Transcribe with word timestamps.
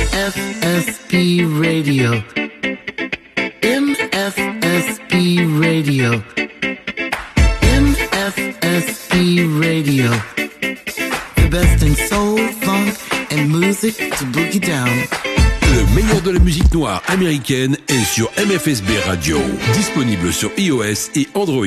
MFSB 0.00 1.44
Radio. 1.60 2.22
MFSB 3.62 5.14
Radio. 5.60 6.22
MFSB 7.60 9.14
Radio. 9.60 10.10
The 11.36 11.48
best 11.50 11.82
in 11.82 11.94
soul, 12.08 12.38
funk, 12.62 12.96
and 13.30 13.50
music 13.50 13.94
to 13.98 14.24
boogie 14.32 14.60
down. 14.60 14.88
Le 15.74 15.84
meilleur 15.94 16.22
de 16.22 16.30
la 16.30 16.38
musique 16.38 16.72
noire 16.72 17.02
américaine 17.08 17.76
est 17.88 18.04
sur 18.04 18.30
MFSB 18.38 18.88
Radio. 19.06 19.38
Disponible 19.74 20.32
sur 20.32 20.50
iOS 20.56 21.10
et 21.14 21.28
Android. 21.34 21.66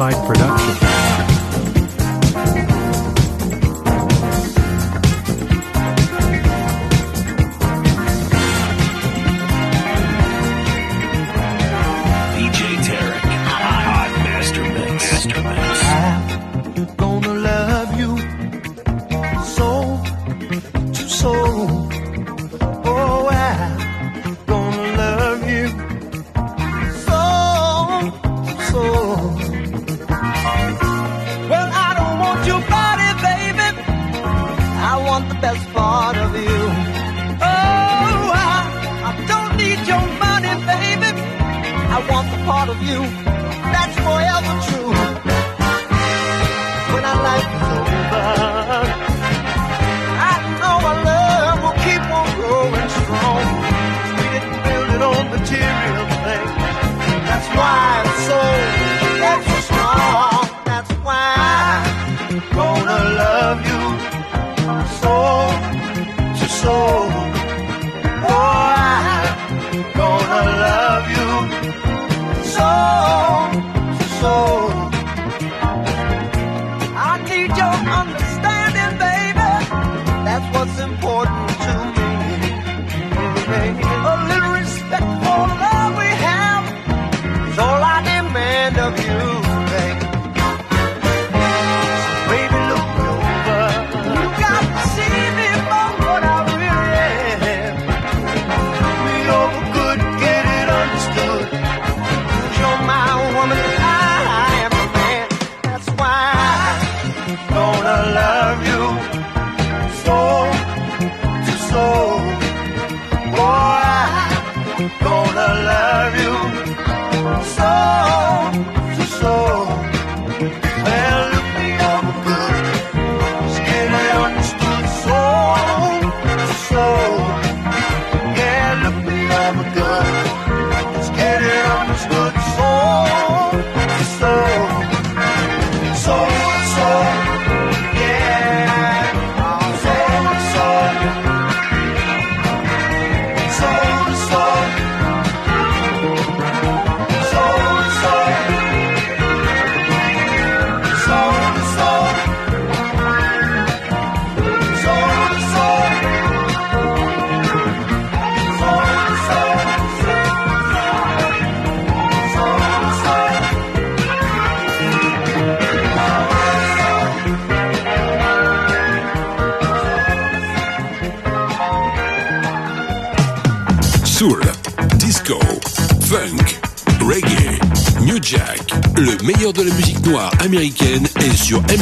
Side 0.00 0.14
Production. 0.26 0.89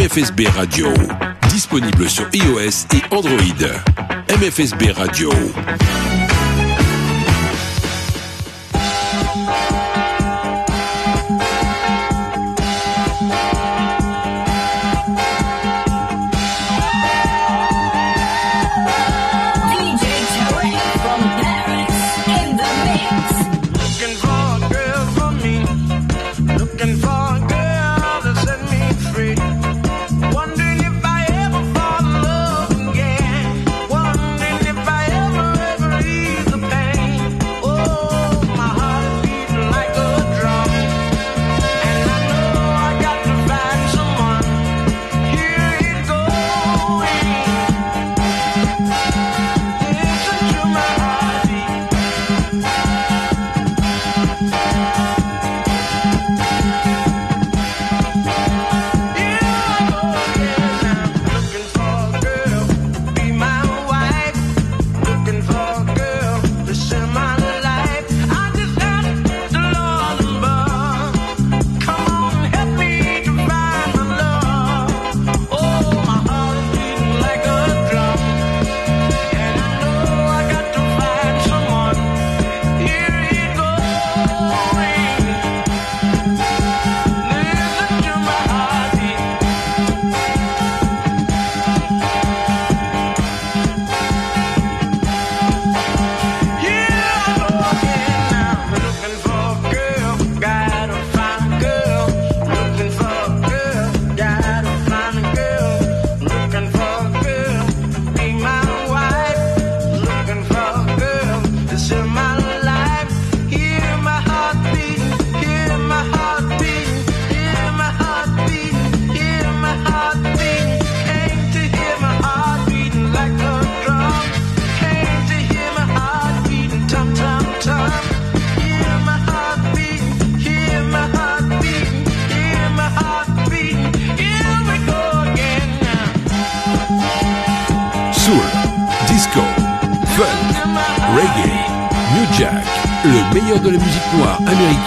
MFSB 0.09 0.49
Radio. 0.57 0.87
Disponible 1.51 2.09
sur 2.09 2.27
iOS 2.33 2.87
et 2.95 3.15
Android. 3.15 3.83
MFSB 4.41 4.91
Radio. 4.93 5.31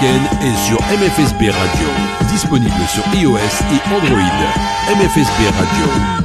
Américaine 0.02 0.28
est 0.42 0.58
sur 0.66 0.78
MFSB 0.82 1.50
Radio. 1.50 1.88
Disponible 2.30 2.88
sur 2.88 3.04
iOS 3.16 3.38
et 3.38 3.94
Android. 3.94 4.98
MFSB 4.98 5.48
Radio. 5.58 6.21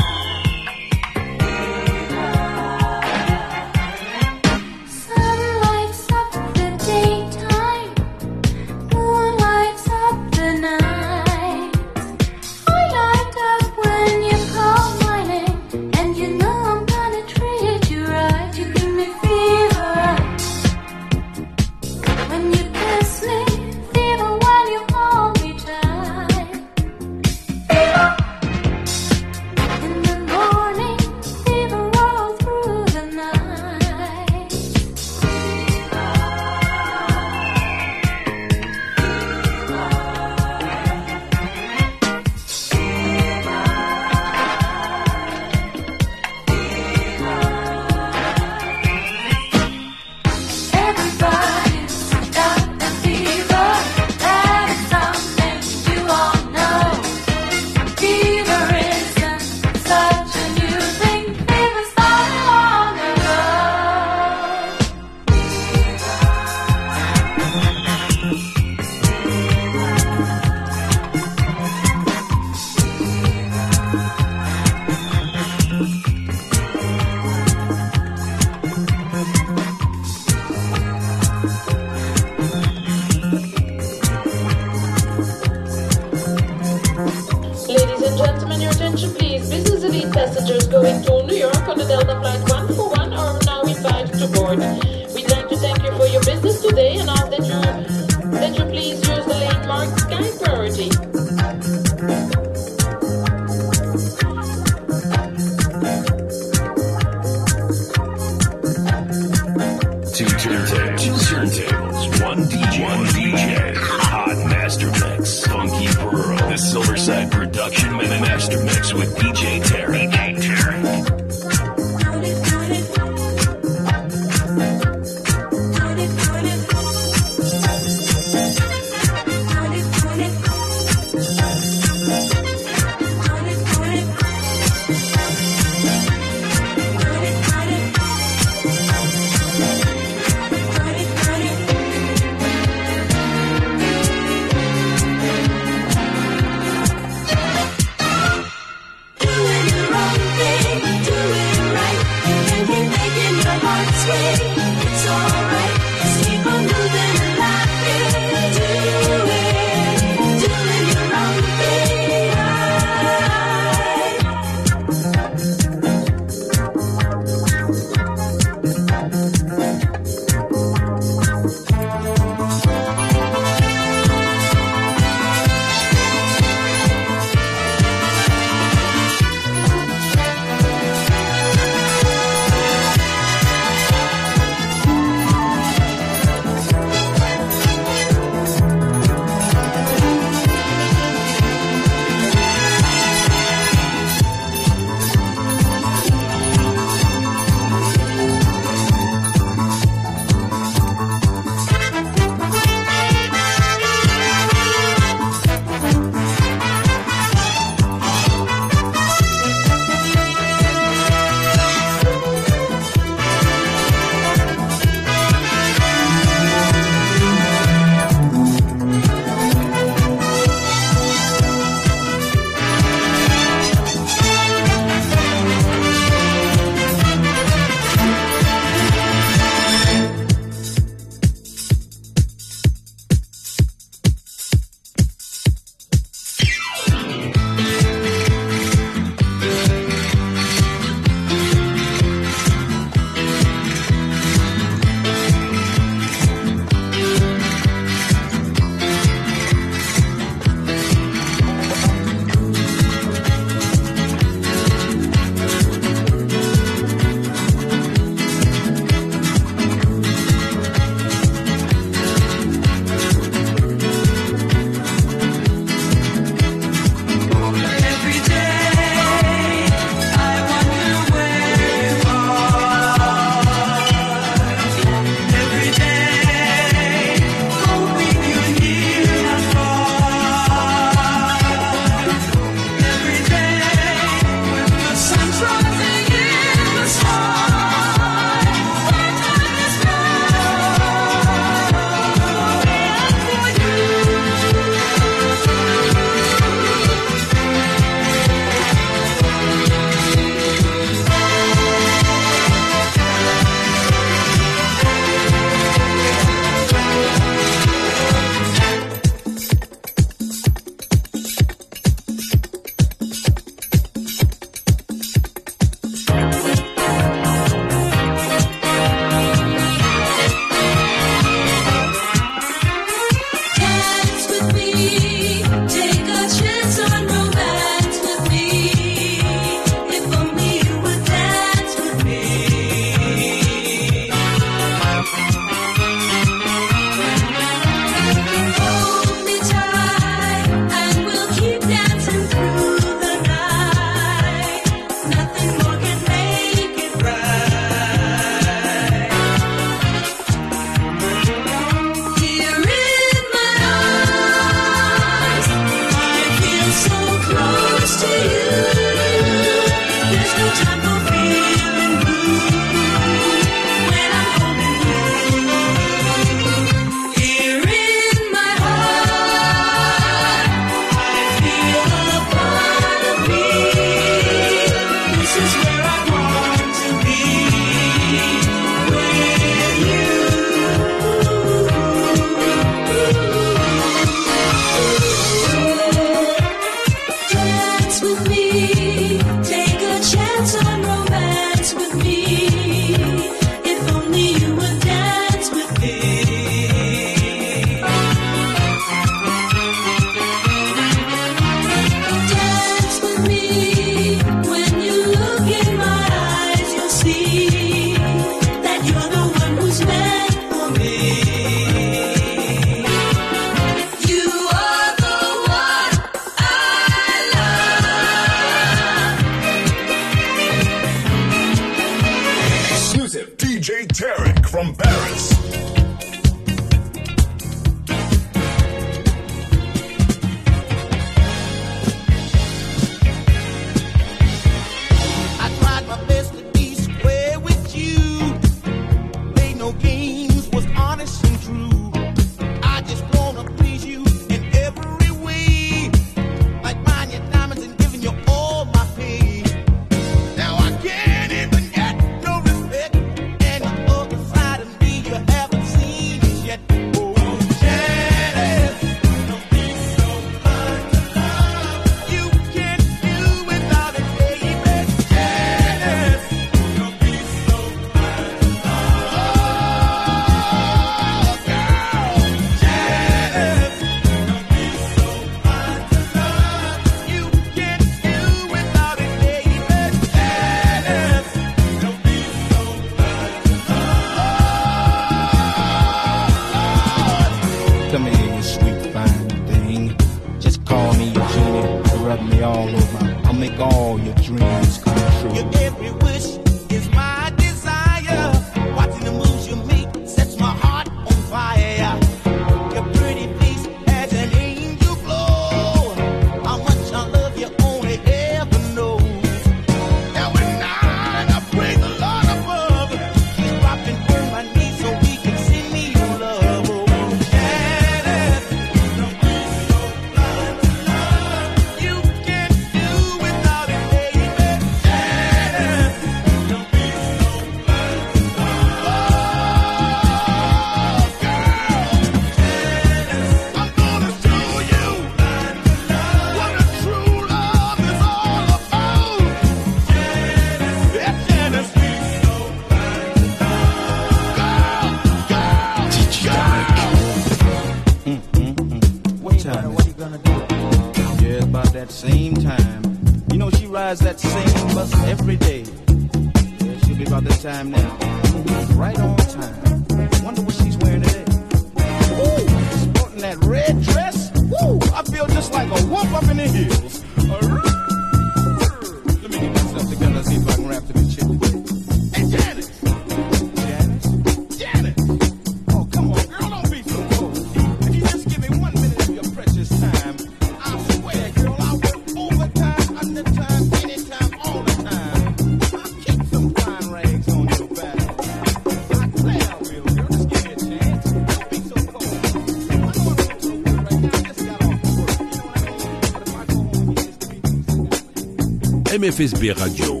MFSB 599.01 599.49
Radio. 599.57 600.00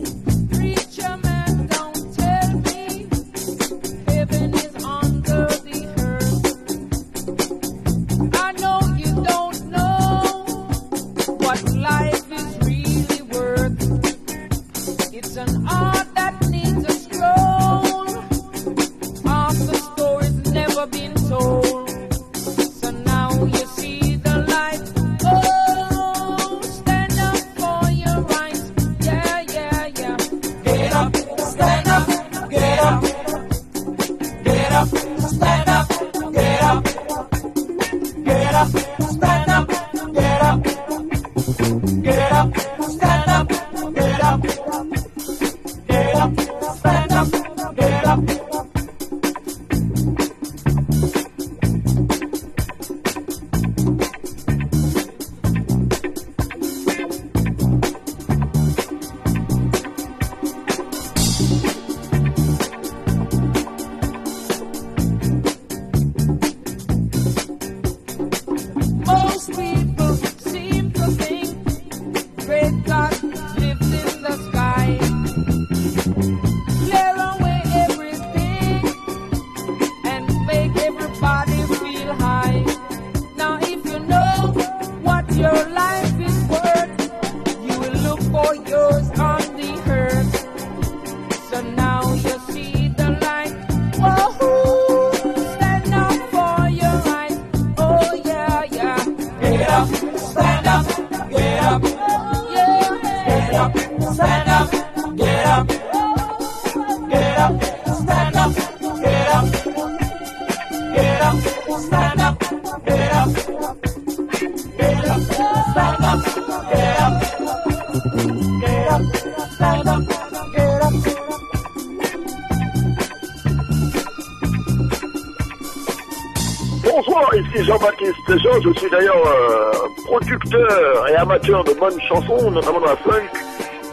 bonnes 131.81 131.99
chansons, 132.01 132.51
notamment 132.51 132.79
dans 132.79 132.85
la 132.85 132.95
funk. 132.97 133.27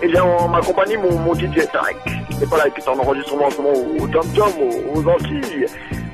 Et 0.02 0.08
bien, 0.08 0.22
en 0.22 0.46
ma 0.48 0.60
compagnie, 0.60 0.96
mon, 0.98 1.18
mon 1.18 1.34
DJ 1.34 1.66
Tarek. 1.72 1.96
Il 2.30 2.48
pas 2.48 2.58
là, 2.58 2.64
il 2.68 2.78
est 2.78 2.88
en 2.88 2.98
enregistrement 2.98 3.46
en 3.46 3.50
ce 3.50 3.56
moment 3.56 3.72
au 3.98 4.06
Tom 4.06 4.26
Tom, 4.36 4.52
aux, 4.94 5.08
Antilles, 5.08 5.66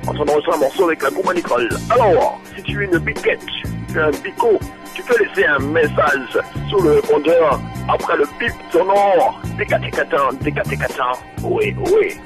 en 0.07 0.13
train 0.13 0.25
d'enregistrer 0.25 0.55
un 0.55 0.57
morceau 0.57 0.85
avec 0.85 1.03
la 1.03 1.11
compagnie 1.11 1.43
Troll. 1.43 1.69
Alors, 1.91 2.39
si 2.55 2.63
tu 2.63 2.81
es 2.81 2.85
une 2.85 2.97
biquette, 2.99 3.45
tu 3.89 3.97
es 3.97 4.01
un 4.01 4.09
bico, 4.23 4.57
tu 4.95 5.03
peux 5.03 5.23
laisser 5.23 5.45
un 5.45 5.59
message 5.59 6.39
sur 6.69 6.81
le 6.81 6.93
répondeur 6.93 7.59
après 7.89 8.17
le 8.17 8.25
pip 8.39 8.53
sonore. 8.71 9.39
Décatécatin, 9.57 10.29
décatécatin, 10.41 11.11
oui, 11.43 11.75
oui. 11.91 12.17